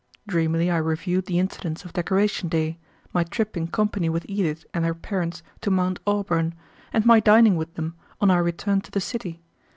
Dreamily 0.25 0.71
I 0.71 0.77
reviewed 0.77 1.27
the 1.27 1.37
incidents 1.37 1.85
of 1.85 1.93
Decoration 1.93 2.49
Day, 2.49 2.79
my 3.13 3.23
trip 3.23 3.55
in 3.55 3.67
company 3.67 4.09
with 4.09 4.25
Edith 4.27 4.65
and 4.73 4.83
her 4.83 4.95
parents 4.95 5.43
to 5.61 5.69
Mount 5.69 5.99
Auburn, 6.07 6.55
and 6.91 7.05
my 7.05 7.19
dining 7.19 7.55
with 7.55 7.75
them 7.75 7.93
on 8.19 8.31
our 8.31 8.41
return 8.41 8.81
to 8.81 8.89
the 8.89 8.99
city. 8.99 9.43